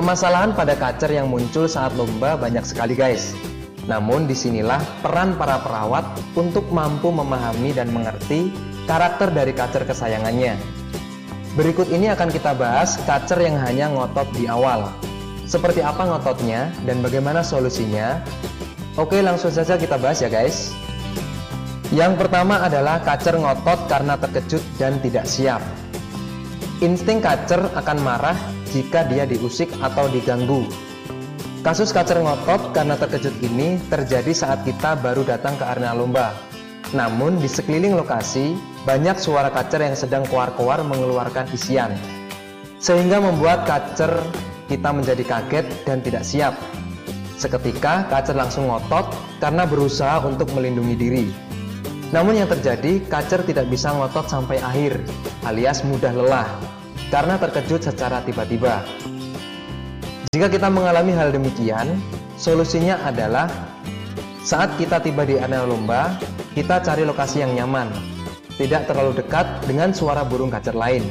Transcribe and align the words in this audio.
Permasalahan 0.00 0.56
pada 0.56 0.72
kacer 0.80 1.12
yang 1.12 1.28
muncul 1.28 1.68
saat 1.68 1.92
lomba 1.92 2.32
banyak 2.32 2.64
sekali 2.64 2.96
guys. 2.96 3.36
Namun 3.84 4.24
di 4.24 4.32
sinilah 4.32 4.80
peran 5.04 5.36
para 5.36 5.60
perawat 5.60 6.08
untuk 6.32 6.64
mampu 6.72 7.12
memahami 7.12 7.76
dan 7.76 7.92
mengerti 7.92 8.48
karakter 8.88 9.28
dari 9.28 9.52
kacer 9.52 9.84
kesayangannya. 9.84 10.56
Berikut 11.52 11.92
ini 11.92 12.08
akan 12.08 12.32
kita 12.32 12.56
bahas 12.56 12.96
kacer 13.04 13.44
yang 13.44 13.60
hanya 13.60 13.92
ngotot 13.92 14.24
di 14.32 14.48
awal. 14.48 14.88
Seperti 15.44 15.84
apa 15.84 16.08
ngototnya 16.08 16.72
dan 16.88 17.04
bagaimana 17.04 17.44
solusinya? 17.44 18.24
Oke 18.96 19.20
langsung 19.20 19.52
saja 19.52 19.76
kita 19.76 20.00
bahas 20.00 20.24
ya 20.24 20.32
guys. 20.32 20.72
Yang 21.92 22.24
pertama 22.24 22.56
adalah 22.64 23.04
kacer 23.04 23.36
ngotot 23.36 23.84
karena 23.84 24.16
terkejut 24.16 24.64
dan 24.80 24.96
tidak 25.04 25.28
siap. 25.28 25.60
Insting 26.80 27.20
kacer 27.20 27.60
akan 27.76 28.00
marah 28.00 28.59
jika 28.70 29.04
dia 29.06 29.26
diusik 29.26 29.68
atau 29.82 30.06
diganggu. 30.08 30.64
Kasus 31.60 31.92
kacer 31.92 32.16
ngotot 32.16 32.72
karena 32.72 32.96
terkejut 32.96 33.36
ini 33.44 33.76
terjadi 33.92 34.32
saat 34.32 34.64
kita 34.64 34.96
baru 34.96 35.28
datang 35.28 35.60
ke 35.60 35.64
arena 35.68 35.92
lomba. 35.92 36.32
Namun 36.96 37.36
di 37.36 37.44
sekeliling 37.44 38.00
lokasi 38.00 38.56
banyak 38.88 39.20
suara 39.20 39.52
kacer 39.52 39.84
yang 39.84 39.92
sedang 39.92 40.24
keluar-keluar 40.24 40.80
mengeluarkan 40.80 41.52
isian. 41.52 41.92
Sehingga 42.80 43.20
membuat 43.20 43.68
kacer 43.68 44.08
kita 44.72 44.88
menjadi 44.88 45.20
kaget 45.20 45.66
dan 45.84 46.00
tidak 46.00 46.24
siap. 46.24 46.56
Seketika 47.36 48.08
kacer 48.08 48.32
langsung 48.32 48.72
ngotot 48.72 49.12
karena 49.36 49.68
berusaha 49.68 50.24
untuk 50.24 50.48
melindungi 50.56 50.96
diri. 50.96 51.26
Namun 52.10 52.40
yang 52.40 52.48
terjadi, 52.48 53.04
kacer 53.06 53.44
tidak 53.44 53.68
bisa 53.68 53.92
ngotot 53.92 54.26
sampai 54.26 54.58
akhir, 54.64 54.98
alias 55.46 55.86
mudah 55.86 56.10
lelah 56.10 56.79
karena 57.10 57.36
terkejut 57.36 57.82
secara 57.82 58.22
tiba-tiba. 58.22 58.86
Jika 60.30 60.46
kita 60.46 60.70
mengalami 60.70 61.10
hal 61.10 61.34
demikian, 61.34 61.98
solusinya 62.38 63.02
adalah 63.02 63.50
saat 64.46 64.72
kita 64.78 65.02
tiba 65.02 65.26
di 65.26 65.36
arena 65.36 65.66
lomba, 65.66 66.16
kita 66.54 66.80
cari 66.80 67.02
lokasi 67.02 67.42
yang 67.42 67.52
nyaman, 67.58 67.90
tidak 68.56 68.86
terlalu 68.86 69.18
dekat 69.18 69.44
dengan 69.66 69.90
suara 69.90 70.22
burung 70.22 70.48
kacer 70.48 70.72
lain, 70.72 71.04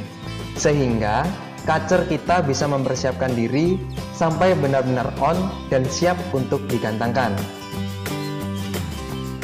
sehingga 0.55 1.27
kacer 1.67 2.07
kita 2.07 2.41
bisa 2.47 2.65
mempersiapkan 2.65 3.35
diri 3.35 3.77
sampai 4.15 4.55
benar-benar 4.57 5.11
on 5.19 5.37
dan 5.67 5.83
siap 5.85 6.15
untuk 6.31 6.63
digantangkan. 6.71 7.35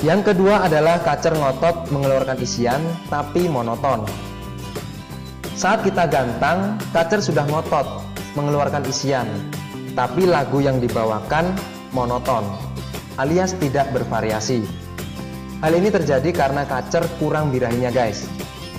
Yang 0.03 0.33
kedua 0.33 0.65
adalah 0.65 1.01
kacer 1.01 1.33
ngotot 1.33 1.89
mengeluarkan 1.89 2.37
isian 2.41 2.81
tapi 3.09 3.45
monoton. 3.49 4.05
Saat 5.55 5.87
kita 5.87 6.11
gantang, 6.11 6.75
kacer 6.91 7.23
sudah 7.23 7.47
ngotot, 7.47 8.03
mengeluarkan 8.35 8.83
isian, 8.91 9.23
tapi 9.95 10.27
lagu 10.27 10.59
yang 10.59 10.83
dibawakan 10.83 11.55
monoton, 11.95 12.43
alias 13.15 13.55
tidak 13.63 13.87
bervariasi. 13.95 14.67
Hal 15.63 15.71
ini 15.79 15.87
terjadi 15.87 16.27
karena 16.35 16.67
kacer 16.67 17.07
kurang 17.23 17.55
birahinya 17.55 17.87
guys. 17.87 18.27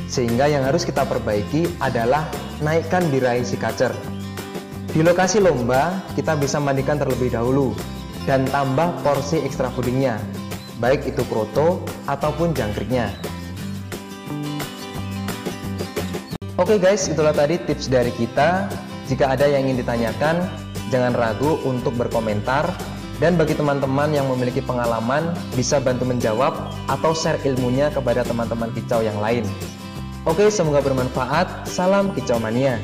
Sehingga 0.05 0.53
yang 0.53 0.69
harus 0.69 0.85
kita 0.85 1.09
perbaiki 1.09 1.65
adalah 1.81 2.29
naikkan 2.61 3.09
birahi 3.09 3.41
si 3.41 3.57
kacer. 3.57 3.97
Di 4.93 5.01
lokasi 5.01 5.41
lomba, 5.41 6.05
kita 6.13 6.37
bisa 6.37 6.61
mandikan 6.61 7.01
terlebih 7.01 7.33
dahulu 7.33 7.73
dan 8.29 8.45
tambah 8.53 9.01
porsi 9.01 9.41
ekstra 9.41 9.73
pudingnya, 9.73 10.21
baik 10.77 11.09
itu 11.09 11.25
proto 11.25 11.81
ataupun 12.05 12.53
jangkriknya. 12.53 13.36
Oke 16.57 16.81
guys, 16.81 17.05
itulah 17.05 17.37
tadi 17.37 17.61
tips 17.61 17.93
dari 17.93 18.09
kita. 18.17 18.65
Jika 19.13 19.29
ada 19.29 19.45
yang 19.45 19.69
ingin 19.69 19.85
ditanyakan, 19.85 20.49
jangan 20.89 21.13
ragu 21.13 21.61
untuk 21.69 21.93
berkomentar. 22.01 22.73
Dan 23.21 23.37
bagi 23.37 23.53
teman-teman 23.53 24.09
yang 24.09 24.25
memiliki 24.33 24.65
pengalaman, 24.65 25.37
bisa 25.53 25.77
bantu 25.85 26.09
menjawab 26.09 26.73
atau 26.89 27.13
share 27.13 27.37
ilmunya 27.45 27.93
kepada 27.93 28.25
teman-teman 28.25 28.73
kicau 28.73 29.05
yang 29.05 29.21
lain. 29.21 29.45
Oke, 30.25 30.49
semoga 30.49 30.81
bermanfaat. 30.81 31.69
Salam 31.69 32.17
kicau 32.17 32.41
mania. 32.41 32.81